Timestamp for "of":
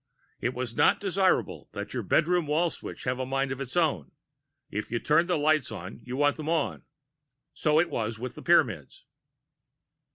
3.51-3.61